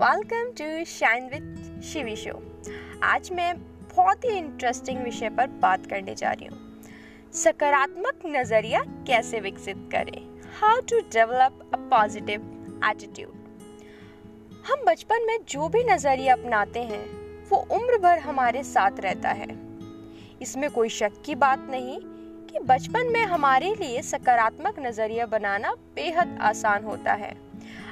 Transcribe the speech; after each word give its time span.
Welcome 0.00 0.50
to 0.58 0.84
shine 0.84 1.24
with 1.28 1.80
Shivi 1.84 2.14
show 2.16 2.30
आज 3.04 3.28
मैं 3.32 3.54
बहुत 3.96 4.24
ही 4.24 4.30
इंटरेस्टिंग 4.30 5.02
विषय 5.04 5.28
पर 5.28 5.46
बात 5.62 5.84
करने 5.86 6.14
जा 6.14 6.30
रही 6.32 6.46
हूँ। 6.46 6.80
सकारात्मक 7.32 8.22
नज़रिया 8.26 8.80
कैसे 9.06 9.40
विकसित 9.40 9.88
करें? 9.92 10.22
How 10.60 10.80
to 10.80 11.00
develop 11.14 11.70
a 11.74 11.78
positive 11.90 12.80
attitude 12.84 14.64
हम 14.70 14.84
बचपन 14.86 15.26
में 15.26 15.36
जो 15.48 15.68
भी 15.68 15.84
नज़रिया 15.84 16.34
अपनाते 16.34 16.82
हैं, 16.82 17.04
वो 17.48 17.58
उम्र 17.70 17.98
भर 17.98 18.18
हमारे 18.20 18.62
साथ 18.62 19.00
रहता 19.00 19.30
है। 19.32 19.48
इसमें 20.42 20.70
कोई 20.70 20.88
शक 20.88 21.22
की 21.26 21.34
बात 21.36 21.66
नहीं 21.70 22.00
कि 22.46 22.64
बचपन 22.64 23.12
में 23.12 23.24
हमारे 23.26 23.74
लिए 23.74 24.02
सकारात्मक 24.06 24.80
नज़रिया 24.80 25.26
बनाना 25.28 25.74
बेहद 25.94 26.38
आसान 26.42 26.84
होता 26.84 27.12
है। 27.14 27.34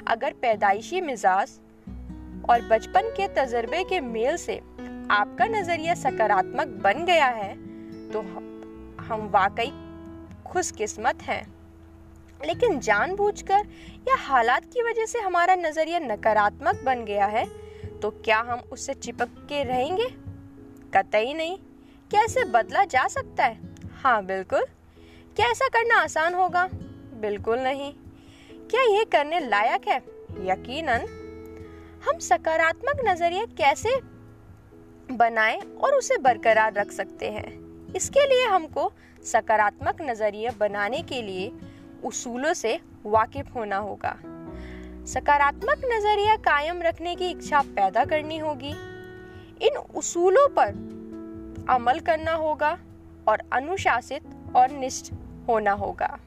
अगर 0.07 0.33
पैदाइशी 0.33 1.01
मिजाज 1.01 1.59
और 2.49 2.61
बचपन 2.61 3.09
के 3.17 3.27
तजर्बे 3.27 3.83
के 3.83 3.99
मेल 3.99 4.37
से 4.37 4.57
आपका 5.11 5.45
नज़रिया 5.45 5.93
सकारात्मक 5.95 6.67
बन 6.83 7.05
गया 7.05 7.25
है 7.25 7.53
तो 8.11 8.21
हम 9.03 9.29
वाकई 9.33 9.71
खुशकिस्मत 10.45 11.21
हैं। 11.21 11.43
लेकिन 12.45 12.79
जानबूझकर 12.79 13.67
या 14.07 14.15
हालात 14.17 14.65
की 14.65 14.81
वजह 14.81 15.05
से 15.05 15.19
हमारा 15.19 15.55
नज़रिया 15.55 15.99
नकारात्मक 15.99 16.81
बन 16.85 17.05
गया 17.05 17.25
है 17.25 17.45
तो 17.99 18.09
क्या 18.25 18.39
हम 18.39 18.59
उससे 18.71 18.93
चिपक 18.93 19.29
के 19.49 19.63
रहेंगे? 19.63 20.07
कतई 20.93 21.33
नहीं। 21.33 21.57
क्या 22.11 22.23
इसे 22.23 22.43
बदला 22.43 22.83
जा 22.85 23.07
सकता 23.07 23.45
है? 23.45 23.57
हाँ 24.03 24.25
बिल्कुल। 24.25 24.65
क्या 25.35 25.49
ऐसा 25.51 25.67
करना 25.67 26.01
आसान 26.01 26.33
होगा? 26.33 26.67
बिल्कुल 27.21 27.59
नहीं। 27.59 27.93
क्या 28.69 28.81
ये 28.81 29.03
करने 29.05 29.39
लायक 29.39 29.87
है? 29.87 29.97
यकीनन 30.45 31.05
हम 32.05 32.19
सकारात्मक 32.19 33.01
नज़रिया 33.05 33.45
कैसे 33.45 34.01
बनाएँ 35.11 35.59
और 35.59 35.93
उसे 35.93 36.17
बरकरार 36.17 36.73
रख 36.73 36.91
सकते 36.91 37.31
हैं? 37.31 37.47
इसके 37.93 38.27
लिए 38.27 38.45
हमको 38.45 38.91
सकारात्मक 39.23 39.97
नज़रिया 40.01 40.51
बनाने 40.59 41.01
के 41.01 41.21
लिए 41.21 41.51
उसूलों 42.05 42.53
से 42.53 42.79
वाकिफ 43.05 43.55
होना 43.55 43.77
होगा। 43.77 44.15
सकारात्मक 45.05 45.81
नज़रिया 45.85 46.35
कायम 46.35 46.81
रखने 46.81 47.15
की 47.15 47.29
इच्छा 47.29 47.61
पैदा 47.61 48.05
करनी 48.05 48.37
होगी। 48.37 48.73
इन 49.61 49.77
उसूलों 49.95 50.47
पर 50.49 50.67
अमल 51.69 51.99
करना 51.99 52.33
होगा 52.33 52.77
और 53.27 53.41
अनुशासित 53.53 54.53
और 54.55 54.71
निष्ठ 54.71 55.13
होना 55.47 55.71
होगा। 55.71 56.19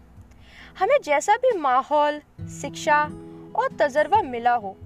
हमें 0.79 0.97
जैसा 1.05 1.37
भी 1.37 1.59
माहौल, 1.59 2.21
शिक्षा 2.41 3.03
और 3.57 3.77
तजर्बा 3.81 4.23
मिला 4.23 4.55
हो 4.55 4.77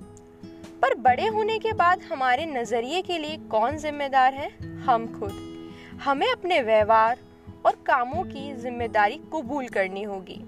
पर 0.82 0.94
बड़े 0.94 1.26
होने 1.26 1.58
के 1.58 1.72
बाद 1.72 2.02
हमारे 2.02 2.46
नज़रिए 2.46 3.02
के 3.02 3.18
लिए 3.18 3.36
कौन 3.36 3.76
जिम्मेदार 3.76 4.34
है? 4.34 4.50
हम 4.76 5.06
खुद। 5.20 5.32
हमें 6.04 6.30
अपने 6.32 6.60
व्यवहार 6.62 7.18
और 7.66 7.72
कामों 7.86 8.24
की 8.24 8.54
ज़िम्मेदारी 8.54 9.20
कबूल 9.34 9.68
करनी 9.68 10.02
होगी। 10.02 10.40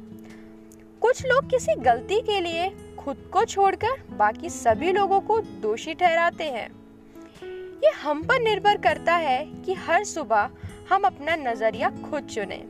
कुछ 1.00 1.26
लोग 1.26 1.50
किसी 1.50 1.74
गलती 1.74 2.20
के 2.20 2.40
लिए 2.40 2.70
खुद 2.98 3.30
को 3.32 3.44
छोड़कर 3.44 4.02
बाकी 4.10 4.50
सभी 4.50 4.92
लोगों 4.92 5.20
को 5.20 5.40
दोषी 5.40 5.94
ठहराते 5.94 6.44
हैं। 6.44 6.68
ये 7.84 7.90
हम 7.90 8.22
पर 8.22 8.40
निर्भर 8.40 8.76
करता 8.76 9.14
है 9.16 9.44
कि 9.44 9.74
हर 9.74 10.04
सुबह 10.04 10.50
हम 10.90 11.02
अपना 11.02 11.36
नज़रिया 11.36 11.90
खुद 12.10 12.24
चुनें। 12.24 12.64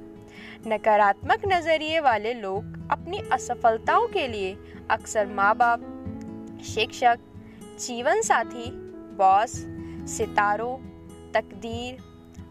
नकारात्मक 0.67 1.43
नज़रिए 1.47 2.01
वाले 2.01 2.35
लोग 2.35 2.91
अपनी 2.91 3.23
असफलताओं 3.33 4.07
के 4.07 4.27
लिए 4.29 4.57
अक्सर 4.91 5.27
माँ 5.27 5.55
बाप 5.57 5.81
शिक्षक 6.65 7.19
जीवन 7.79 8.21
साथी, 8.23 8.71
बॉस, 9.19 9.53
सितारों, 10.11 10.77
तकदीर, 11.33 11.99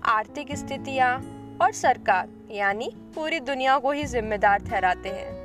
आर्थिक 0.06 0.56
स्थितियाँ 0.56 1.16
और 1.62 1.72
सरकार, 1.72 2.30
यानी 2.52 2.90
पूरी 3.16 3.40
दुनिया 3.40 3.78
को 3.78 3.92
ही 3.92 4.06
जिम्मेदार 4.06 4.60
ठहराते 4.60 5.10
हैं। 5.10 5.36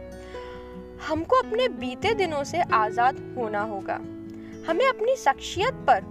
हमको 1.09 1.37
अपने 1.37 1.69
बीते 1.69 2.15
दिनों 2.15 2.45
से 2.45 2.61
आज़ाद 2.61 3.19
होना 3.39 3.61
होगा। 3.61 3.95
हमें 4.69 4.87
अपनी 4.87 5.17
शख्सियत 5.17 5.85
पर 5.89 6.11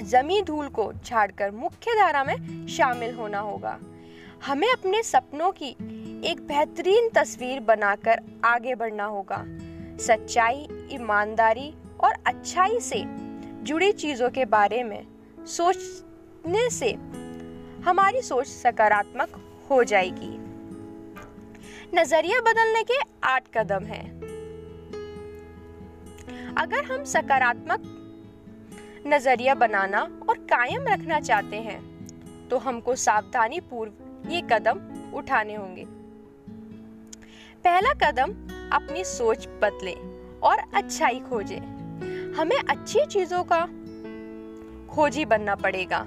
जमी 0.00 0.42
धूल 0.42 0.68
को 0.68 0.92
झाड़कर 0.92 1.50
मुख्य 1.50 1.94
धारा 1.94 2.24
में 2.24 2.66
शामिल 2.66 3.14
होना 3.14 3.38
होगा। 3.38 3.78
हमें 4.46 4.70
अपने 4.72 5.02
सपनों 5.02 5.52
की 5.52 5.70
एक 6.24 6.46
बेहतरीन 6.48 7.08
तस्वीर 7.08 7.60
बनाकर 7.60 8.22
आगे 8.44 8.74
बढ़ना 8.74 9.04
होगा। 9.04 9.44
सच्चाई, 10.00 10.68
ईमानदारी 10.92 11.74
और 12.00 12.12
अच्छाई 12.26 12.78
से 12.80 13.02
जुड़ी 13.64 13.92
चीज़ों 13.92 14.30
के 14.30 14.44
बारे 14.44 14.82
में 14.84 15.06
सोचने 15.46 16.68
से 16.70 16.92
हमारी 17.84 18.22
सोच 18.22 18.46
सकारात्मक 18.46 19.40
हो 19.70 19.82
जाएगी। 19.84 20.36
नज़रिया 21.94 22.40
बदलने 22.40 22.82
के 22.82 22.98
आठ 23.24 23.44
कदम 23.56 23.84
हैं। 23.84 24.04
अगर 26.58 26.84
हम 26.84 27.04
सकारात्मक 27.04 27.80
नज़रिया 29.06 29.54
बनाना 29.54 30.00
और 30.28 30.38
कायम 30.50 30.88
रखना 30.88 31.20
चाहते 31.20 31.56
हैं 31.56 32.48
तो 32.48 32.58
हमको 32.58 32.94
सावधानी 32.96 33.60
पूर्व 33.60 34.30
ये 34.30 34.40
कदम 34.52 34.80
उठाने 35.14 35.54
होंगे। 35.54 35.84
पहला 37.64 37.92
कदम, 38.02 38.32
अपनी 38.72 39.04
सोच 39.04 39.46
बदले 39.62 39.94
और 40.40 40.62
अच्छाई 40.74 41.20
खोजे। 41.20 41.60
हमें 42.36 42.56
अच्छी 42.58 43.04
चीज़ों 43.06 43.42
का 43.44 43.60
खोजी 44.88 45.24
बनना 45.24 45.54
पड़ेगा। 45.54 45.98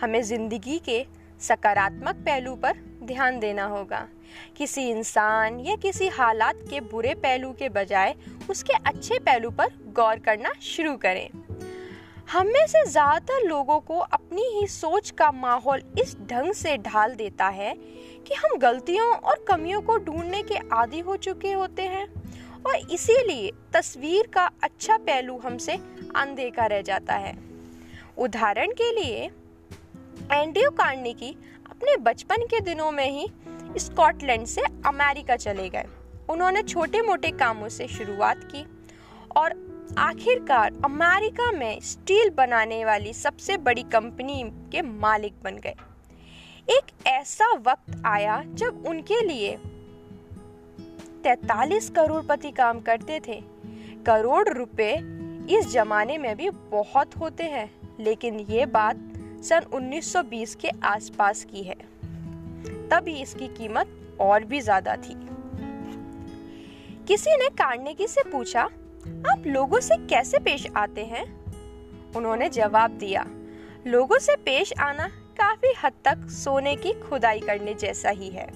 हमें 0.00 0.22
ज़िंदगी 0.22 0.78
के 0.78 1.04
सकारात्मक 1.40 2.16
पहलू 2.26 2.54
पर 2.54 2.78
ध्यान 3.02 3.38
देना 3.40 3.64
होगा। 3.66 4.06
किसी 4.56 4.88
इंसान 4.90 5.58
या 5.60 5.76
किसी 5.76 6.08
हालात 6.08 6.56
के 6.70 6.80
बुरे 6.82 7.14
पहलू 7.16 7.52
के 7.52 7.68
बजाय 7.68 8.14
उसके 8.50 8.72
अच्छे 8.72 9.18
पहलू 9.18 9.50
पर 9.50 9.68
गौर 9.96 10.18
करना 10.18 10.52
शुरू 10.62 10.96
करें। 10.96 11.28
हम 12.32 12.46
में 12.46 12.66
से 12.66 12.84
ज़्यादातर 12.86 13.46
लोगों 13.48 13.78
को 13.80 13.98
अपनी 13.98 14.42
ही 14.50 14.66
सोच 14.66 15.10
का 15.10 15.30
माहौल 15.32 15.82
इस 16.00 16.16
ढंग 16.30 16.52
से 16.54 16.76
ढाल 16.78 17.14
देता 17.14 17.48
है 17.50 17.74
कि 18.26 18.34
हम 18.34 18.56
गलतियों 18.58 19.10
और 19.10 19.44
कमियों 19.48 19.80
को 19.80 19.96
ढूँढने 19.98 20.42
के 20.42 20.58
आदि 20.72 21.00
हो 21.00 21.16
चुके 21.18 21.52
होते 21.52 21.82
हैं। 21.84 22.06
और 22.66 22.76
इसीलिए 22.90 23.52
तस्वीर 23.72 24.26
का 24.26 24.50
अच्छा 24.62 24.96
पहलू 24.96 25.38
हमसे 25.38 25.72
अनदेखा 26.16 26.66
रह 26.66 26.82
जाता 26.82 27.14
है। 27.14 27.38
उदाहरण 28.18 28.72
के 28.72 29.00
लिए, 29.00 29.30
एंड्रयू 30.32 30.70
कार्नेगी 30.70 31.36
अपने 31.70 31.96
बचपन 31.96 32.36
के 32.36 32.60
दिनों 32.60 32.90
में 32.90 33.10
ही 33.10 33.28
स्कॉटलैंड 33.78 34.46
से 34.46 34.62
अमेरिका 34.86 35.36
चले 35.36 35.68
गए। 35.68 35.84
उन्होंने 36.30 36.62
छोटे 36.62 37.02
मोटे 37.02 37.30
कामों 37.30 37.68
से 37.68 37.88
शुरुआत 37.88 38.44
की 38.44 38.64
और 39.36 39.72
आखिरकार 39.98 40.72
अमेरिका 40.84 41.50
में 41.52 41.80
स्टील 41.80 42.30
बनाने 42.30 42.84
वाली 42.84 43.12
सबसे 43.12 43.56
बड़ी 43.56 43.82
कंपनी 43.82 44.42
के 44.72 44.82
मालिक 44.82 45.34
बन 45.42 45.56
गए। 45.56 45.74
एक 46.70 47.06
ऐसा 47.06 47.52
वक्त 47.52 48.02
आया 48.06 48.42
जब 48.46 48.84
उनके 48.86 49.20
लिए 49.20 49.58
43 51.22 51.90
करोड़पति 51.90 52.50
काम 52.50 52.80
करते 52.80 53.20
थे। 53.28 53.42
करोड़ 54.06 54.48
रुपए 54.48 54.92
इस 55.50 55.72
जमाने 55.72 56.18
में 56.18 56.36
भी 56.36 56.50
बहुत 56.50 57.16
होते 57.16 57.44
हैं, 57.44 57.70
लेकिन 58.00 58.38
ये 58.40 58.66
बात 58.66 58.96
सन 59.42 59.66
1920 59.72 60.54
के 60.54 60.68
आसपास 60.84 61.44
की 61.44 61.62
है। 61.62 61.76
तभी 62.88 63.20
इसकी 63.22 63.48
कीमत 63.48 64.16
और 64.20 64.44
भी 64.44 64.60
ज़्यादा 64.60 64.96
थी। 64.96 65.14
किसी 67.08 67.36
ने 67.36 67.48
कार्नेगी 67.48 68.06
से 68.06 68.22
पूछा, 68.22 68.62
आप 69.30 69.42
लोगों 69.46 69.80
से 69.80 69.96
कैसे 69.96 70.38
पेश 70.38 70.66
आते 70.76 71.04
हैं? 71.04 71.24
उन्होंने 72.16 72.48
जवाब 72.48 72.90
दिया, 72.90 73.26
लोगों 73.86 74.18
से 74.18 74.36
पेश 74.36 74.72
आना 74.80 75.08
काफ़ी 75.40 75.72
हद 75.84 75.92
तक 76.04 76.28
सोने 76.30 76.76
की 76.76 76.92
खुदाई 76.92 77.40
करने 77.40 77.74
जैसा 77.74 78.10
ही 78.10 78.28
है। 78.28 78.46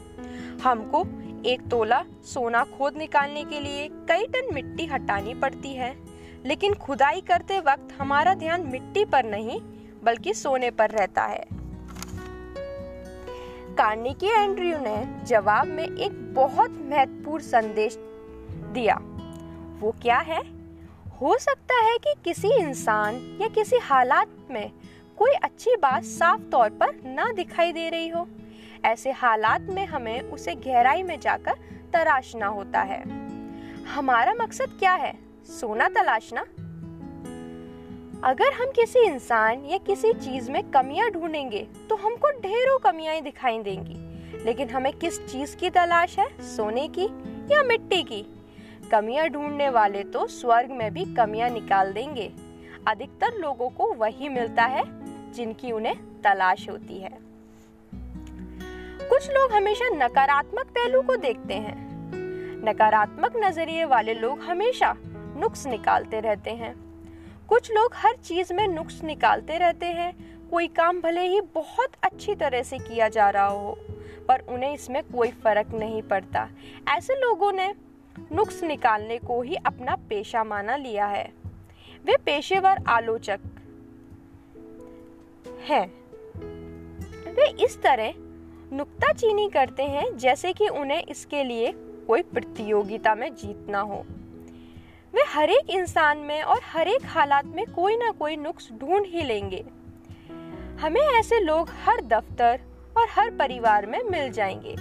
हमको 0.63 1.05
एक 1.47 1.69
तोला 1.69 2.05
सोना 2.25 2.65
खोद 2.65 2.97
निकालने 2.97 3.45
के 3.45 3.61
लिए 3.61 3.89
कई 3.89 4.27
टन 4.27 4.55
मिट्टी 4.55 4.87
हटानी 4.87 5.35
पड़ती 5.35 5.73
है। 5.73 5.97
लेकिन 6.45 6.75
खुदाई 6.75 7.21
करते 7.21 7.61
वक्त 7.61 7.89
हमारा 8.01 8.35
ध्यान 8.35 8.61
मिट्टी 8.61 9.05
पर 9.05 9.25
नहीं, 9.25 9.61
बल्कि 10.03 10.35
सोने 10.35 10.71
पर 10.71 10.91
रहता 10.91 11.23
है। 11.23 11.47
कार्निकी 13.77 14.27
एंड्रयू 14.27 14.79
ने 14.79 15.25
जवाब 15.25 15.67
में 15.67 15.97
एक 15.97 16.35
बहुत 16.35 16.71
महत्वपूर्ण 16.71 17.45
संदेश 17.45 17.97
दिया। 18.73 19.01
वो 19.81 19.95
क्या 20.03 20.19
है? 20.19 20.43
हो 21.21 21.39
सकता 21.39 21.75
है 21.75 21.99
कि 21.99 22.15
किसी 22.25 22.49
इंसान 22.49 23.39
या 23.41 23.49
किसी 23.49 23.77
हालात 23.77 24.29
में 24.51 24.73
कोई 25.17 25.31
अच्छी 25.31 25.77
बात 25.77 26.05
साफ़ 26.05 26.41
तौर 26.41 26.71
पर 26.71 27.03
ना 27.05 27.33
दिखाई 27.33 27.73
दे 27.73 27.89
रही 27.89 28.09
हो। 28.09 28.29
ऐसे 28.85 29.11
हालात 29.11 29.61
में 29.61 29.87
हमें 29.87 30.21
उसे 30.21 30.55
गहराई 30.55 31.03
में 31.03 31.21
जाकर 31.21 31.53
तराशना 31.93 32.47
होता 32.47 32.81
है। 32.81 33.03
हमारा 33.85 34.35
मकसद 34.35 34.77
क्या 34.79 34.95
है? 34.95 35.19
सोना 35.45 35.89
तलाशना? 35.89 36.41
अगर 38.25 38.53
हम 38.53 38.67
किसी 38.67 38.99
इंसान 38.99 39.65
या 39.65 39.79
किसी 39.79 40.13
चीज़ 40.13 40.51
में 40.51 40.71
कमियाँ 40.71 41.11
ढूंढेंगे 41.11 41.69
तो 41.91 41.97
हमको 41.97 42.31
ढेरों 42.31 42.79
कमियाँ 42.79 43.21
दिखाई 43.21 43.59
देंगी। 43.59 44.07
लेकिन 44.45 44.71
हमें 44.71 44.93
किस 44.93 45.27
चीज़ 45.27 45.57
की 45.57 45.71
तलाश 45.71 46.19
है? 46.19 46.43
सोने 46.43 46.89
की 46.89 47.05
या 47.55 47.63
मिट्टी 47.63 48.03
की? 48.03 48.27
कमियाँ 48.93 49.29
ढूँढने 49.29 49.69
वाले 49.69 50.03
तो 50.05 50.27
स्वर्ग 50.27 50.71
में 50.71 50.95
भी 50.95 51.05
कमियाँ 51.05 51.51
निकाल 51.51 51.93
देंगे। 51.93 52.33
अधिकतर 52.87 53.35
लोगों 53.35 53.69
को 53.69 53.93
वही 53.93 54.29
मिलता 54.29 54.65
है 54.65 54.85
जिनकी 55.33 55.73
उन्हें 55.73 56.23
तलाश 56.23 56.69
होती 56.71 56.99
है। 56.99 57.26
कुछ 59.09 59.31
लोग 59.31 59.53
हमेशा 59.53 59.89
नकारात्मक 59.89 60.67
पहलू 60.67 61.03
को 61.03 61.17
देखते 61.17 61.55
हैं। 61.55 61.75
नकारात्मक 62.65 63.33
नज़रिए 63.37 63.85
वाले 63.85 64.15
लोग 64.15 64.41
हमेशा 64.41 64.95
नुक्स 65.37 65.67
निकालते 65.67 66.21
रहते 66.21 66.51
हैं। 66.51 66.75
कुछ 67.49 67.71
लोग 67.73 67.91
हर 67.95 68.17
चीज़ 68.17 68.53
में 68.55 68.69
नुक्स 68.69 69.03
निकालते 69.03 69.59
रहते 69.59 69.87
हैं। 69.87 70.15
कोई 70.51 70.67
काम 70.67 71.01
भले 71.01 71.21
ही 71.21 71.41
बहुत 71.41 71.93
अच्छी 72.03 72.35
तरह 72.35 72.63
से 72.63 72.79
किया 72.79 73.09
जा 73.09 73.31
रहा 73.31 73.47
हो, 73.47 73.79
पर 74.29 74.41
उन्हें 74.41 74.75
इसमें 74.75 75.03
कोई 75.03 75.29
फ़र्क 75.29 75.71
नहीं 75.75 76.03
पड़ता। 76.03 76.49
ऐसे 76.89 77.15
लोगों 77.15 77.53
ने 77.53 77.75
नुक्स 78.33 78.63
निकालने 78.63 79.19
को 79.19 79.43
ही 79.43 79.55
अपना 79.55 79.97
पेशा 80.09 80.45
माना 80.45 80.77
लिया 80.77 81.07
है। 81.07 81.33
वे 82.05 82.17
पेशेवर 82.17 82.85
आलोचक 82.89 83.41
हैं। 85.69 85.87
वे 87.35 87.65
इस 87.65 87.83
तरह 87.83 88.13
नुक्ताचीनी 88.73 89.49
करते 89.49 89.83
हैं 89.83 90.17
जैसे 90.19 90.53
कि 90.53 90.69
उन्हें 90.69 91.03
इसके 91.03 91.45
लिए 91.45 91.73
कोई 92.07 92.23
प्रतियोगिता 92.23 93.15
में 93.15 93.35
जीतना 93.35 93.81
हो। 93.81 94.05
वे 95.15 95.23
हर 95.29 95.51
एक 95.51 95.71
इंसान 95.71 96.19
में 96.19 96.43
और 96.43 96.61
हर 96.65 96.89
एक 96.89 97.05
हालात 97.05 97.45
में 97.45 97.65
कोई 97.67 97.97
ना 97.97 98.11
कोई 98.11 98.37
नुक्स 98.37 98.73
ढूंढ 98.73 99.07
ही 99.07 99.23
लेंगे। 99.23 99.65
हमें 100.81 101.01
ऐसे 101.01 101.41
लोग 101.41 101.71
हर 101.85 102.01
दफ्तर 102.01 102.61
और 102.97 103.07
हर 103.11 103.31
परिवार 103.31 103.87
में 103.87 104.03
मिल 104.03 104.31
जाएँगे। 104.31 104.77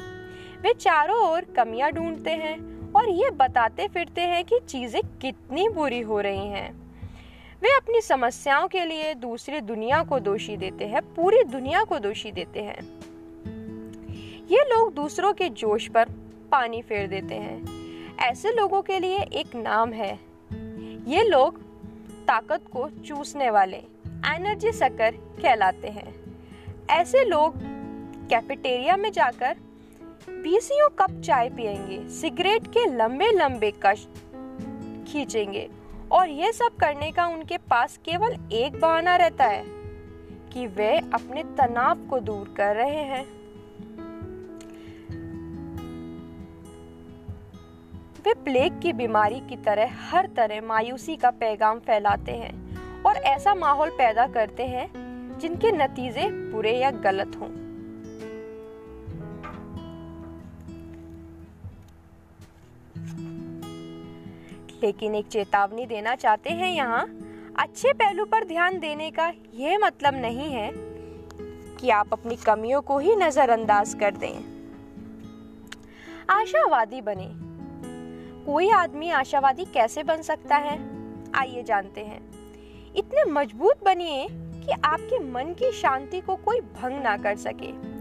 वे 0.62 0.74
चारों 0.74 1.20
ओर 1.30 1.42
कमियाँ 1.42 1.92
ढूंढते 1.92 2.30
हैं 2.30 2.92
और 2.94 3.10
ये 3.10 3.30
बताते 3.30 3.88
फिरते 3.88 4.22
हैं 4.22 4.44
कि 4.46 4.60
चीज़ें 4.60 5.02
कितनी 5.22 5.70
बुरी 5.70 6.02
हो 6.02 6.20
रही 6.20 6.48
हैं। 6.48 6.72
वे 7.62 7.76
अपनी 7.76 8.02
समस्याओं 8.02 8.68
के 8.68 8.86
लिए 8.86 9.14
दूसरी 9.14 9.62
दुनिया 9.62 10.04
को 10.04 10.20
दोषी 10.20 10.58
देते 10.58 10.86
हैं, 10.86 11.02
पूरी 11.02 11.44
दुनिया 11.44 11.84
को 11.84 12.00
दोषी 12.00 12.32
देते 12.32 12.60
हैं। 12.60 13.05
ये 14.48 14.58
लोग 14.58 14.94
दूसरों 14.94 15.34
के 15.34 15.50
जोश 15.50 15.88
पर 15.88 16.10
पानी 16.52 16.82
फेर 16.82 17.08
देते 17.08 17.36
हैं। 17.36 17.66
ऐसे 18.18 18.52
लोगों 18.52 18.82
के 18.82 19.00
लिए 19.00 19.18
एक 19.18 19.56
नाम 19.56 19.94
है। 19.94 20.20
ये 21.08 21.24
लोग 21.24 21.60
ताकत 22.28 22.62
को 22.74 22.90
चूसने 22.90 23.50
वाले 23.50 23.78
एनर्जी 24.08 24.72
सकर 24.72 25.12
कहलाते 25.12 25.88
हैं। 25.88 26.14
ऐसे 26.90 27.24
लोग 27.26 27.54
कैफेटेरिया 28.30 28.98
में 28.98 29.12
जाकर 29.12 29.58
बीसियों 30.30 30.90
कप 30.90 31.22
चाय 31.22 31.50
पिएँगे 31.50 32.10
सिगरेट 32.10 32.68
के 32.68 32.86
लंबे 32.98 33.32
लंबे 33.32 33.74
कश 33.86 34.08
खींचेंगे 35.08 35.70
और 36.12 36.30
ये 36.30 36.52
सब 36.52 36.76
करने 36.80 37.12
का 37.12 37.28
उनके 37.28 37.58
पास 37.58 37.98
केवल 37.98 38.38
एक 38.52 38.80
बहाना 38.80 39.16
रहता 39.16 39.46
है 39.46 39.64
कि 40.54 40.68
वे 40.68 40.98
अपने 40.98 41.44
तनाव 41.44 42.08
को 42.08 42.20
दूर 42.20 42.54
कर 42.58 42.76
रहे 42.76 43.04
हैं। 43.04 43.45
वे 48.26 48.34
प्लेग 48.34 48.82
की 48.82 48.94
बीमारी 48.94 49.40
की 49.40 49.56
तरह 49.56 49.92
हर 50.10 50.28
तरह 50.28 50.62
मायूसी 50.62 51.16
का 51.16 51.30
पैगाम 51.30 51.80
फैलाते 51.80 52.32
हैं 52.32 53.04
और 53.04 53.16
ऐसा 53.16 53.56
माहौल 53.56 53.90
पैदा 53.90 54.28
करते 54.28 54.64
हैं 54.64 55.40
जिनके 55.40 55.72
नतीजे 55.72 56.30
बुरे 56.52 56.78
या 56.78 56.92
गलत 56.92 57.36
हों। 57.36 57.50
लेकिन 64.84 65.16
एक 65.16 65.28
चेतावनी 65.28 65.86
देना 65.86 66.16
चाहते 66.16 66.50
हैं 66.50 66.72
यहाँ, 66.72 67.06
अच्छे 67.60 67.94
पहलू 67.94 68.26
पर 68.26 68.46
ध्यान 68.46 68.80
देने 68.80 69.12
का 69.12 69.34
यह 69.54 69.78
मतलब 69.78 70.16
नहीं 70.16 70.52
है 70.52 70.72
कि 71.76 71.90
आप 71.90 72.14
अपनी 72.14 72.36
कमियों 72.36 72.82
को 72.82 73.00
ही 73.00 73.16
नजरअंदाज 73.16 73.94
कर 73.94 74.12
दें। 74.12 74.44
आशावादी 76.30 77.02
बने। 77.02 77.45
कोई 78.46 78.70
आदमी 78.70 79.10
आशावादी 79.10 79.66
कैसे 79.66 80.04
बन 80.04 80.22
सकता 80.22 80.56
है? 80.56 80.80
आइए 81.36 81.64
जानते 81.64 82.02
हैं। 82.02 82.30
इतने 82.96 83.32
मज़बूत 83.32 83.84
बनिए 83.86 84.28
कि 84.32 84.72
आपके 84.86 85.20
मन 85.20 85.44
की 85.44 85.72
शांति 85.72 86.22
को 86.22 86.36
कोई 86.36 86.62
भंग 86.62 87.04
ना 87.04 87.18
कर 87.18 87.36
सके। 87.36 87.96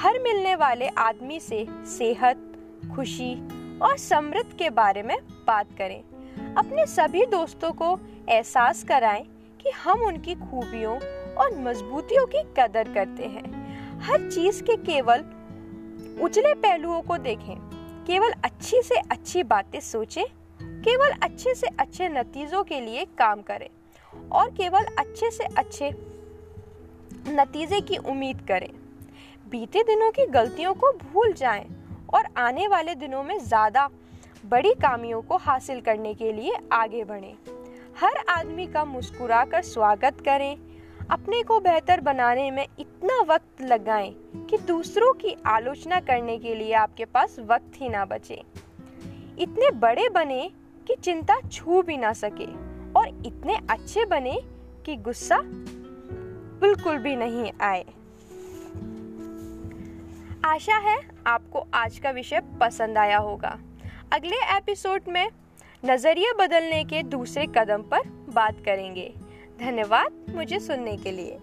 हर 0.00 0.18
मिलने 0.18 0.54
वाले 0.54 0.88
आदमी 0.88 1.40
से 1.40 1.66
सेहत, 1.70 2.36
खुशी 2.96 3.34
और 3.78 3.96
समृद्ध 3.96 4.52
के 4.52 4.70
बारे 4.70 5.02
में 5.02 5.18
बात 5.46 5.66
करें। 5.78 6.00
अपने 6.54 6.86
सभी 6.86 7.26
दोस्तों 7.26 7.72
को 7.72 8.00
एहसास 8.28 8.84
कराएँ 8.84 9.22
कि 9.60 9.70
हम 9.70 10.00
उनकी 10.00 10.34
खूबियों 10.34 10.98
और 11.34 11.58
मजबूतियों 11.58 12.26
की 12.26 12.42
कदर 12.42 12.92
करते 12.94 13.24
हैं। 13.24 13.68
हर 14.00 14.30
चीज़ 14.30 14.62
के 14.62 14.76
केवल 14.76 15.20
उजले 16.22 16.54
पहलुओं 16.54 17.02
को 17.02 17.18
देखें। 17.18 17.67
केवल 18.08 18.32
अच्छी 18.44 18.80
से 18.82 18.94
अच्छी 19.10 19.42
बातें 19.42 19.80
सोचें, 19.80 20.24
केवल 20.60 21.10
अच्छे 21.22 21.54
से 21.54 21.66
अच्छे 21.80 22.08
नतीजों 22.08 22.62
के 22.64 22.80
लिए 22.80 23.04
काम 23.18 23.42
करें 23.42 23.68
और 24.32 24.50
केवल 24.50 24.84
अच्छे 24.98 25.30
से 25.30 25.44
अच्छे 25.58 25.90
नतीजे 27.28 27.80
की 27.80 27.96
उम्मीद 27.96 28.40
करें। 28.48 28.70
बीते 29.50 29.82
दिनों 29.82 30.10
की 30.10 30.26
गलतियों 30.26 30.72
को 30.74 30.92
भूल 30.92 31.32
जाएँ 31.32 31.66
और 32.14 32.28
आने 32.36 32.68
वाले 32.68 32.94
दिनों 32.94 33.22
में 33.22 33.38
ज़्यादा 33.38 33.88
बड़ी 34.46 34.74
कामियों 34.74 35.20
को 35.22 35.36
हासिल 35.36 35.80
करने 35.80 36.14
के 36.14 36.32
लिए 36.32 36.56
आगे 36.72 37.04
बढ़ें। 37.04 37.34
हर 38.00 38.24
आदमी 38.28 38.66
का 38.66 38.84
मुस्कुराकर 38.84 39.62
स्वागत 39.64 40.20
करें 40.20 40.54
अपने 41.10 41.42
को 41.42 41.60
बेहतर 41.60 42.00
बनाने 42.00 42.50
में 42.50 42.66
इतना 42.78 43.20
वक्त 43.20 43.62
लगाएँ 43.62 44.14
कि 44.50 44.58
दूसरों 44.58 45.12
की 45.12 45.36
आलोचना 45.46 46.00
करने 46.00 46.38
के 46.38 46.54
लिए 46.54 46.72
आपके 46.72 47.04
पास 47.04 47.36
वक्त 47.38 47.72
ही 47.76 47.88
ना 47.88 48.04
बचे। 48.04 48.42
इतने 49.38 49.70
बड़े 49.70 50.08
बने 50.08 50.50
कि 50.86 50.94
चिंता 50.94 51.40
छू 51.48 51.82
भी 51.82 51.96
ना 51.96 52.12
सके 52.12 52.46
और 52.92 53.22
इतने 53.26 53.58
अच्छे 53.70 54.04
बने 54.04 54.40
कि 54.86 54.96
गुस्सा 54.96 55.40
बिल्कुल 56.60 56.98
भी 56.98 57.16
नहीं 57.16 57.52
आए। 57.60 57.84
आशा 60.44 60.76
है 60.76 60.98
आपको 61.26 61.66
आज 61.74 61.98
का 61.98 62.10
विषय 62.10 62.40
पसंद 62.60 62.98
आया 62.98 63.18
होगा। 63.18 63.58
अगले 64.12 64.36
एपिसोड 64.56 65.02
में 65.08 65.30
नज़रिया 65.84 66.32
बदलने 66.32 66.84
के 66.84 67.02
दूसरे 67.02 67.46
कदम 67.46 67.82
पर 67.82 68.00
बात 68.28 68.54
करेंगे। 68.64 69.14
धन्यवाद 69.58 70.26
मुझे 70.34 70.58
सुनने 70.58 70.96
के 70.96 71.12
लिए। 71.12 71.38